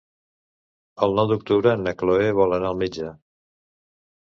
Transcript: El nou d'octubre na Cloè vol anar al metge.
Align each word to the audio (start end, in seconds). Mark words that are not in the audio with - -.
El 1.09 1.13
nou 1.21 1.29
d'octubre 1.33 1.75
na 1.85 1.95
Cloè 2.03 2.35
vol 2.41 2.59
anar 2.61 2.75
al 2.75 2.83
metge. 2.85 3.17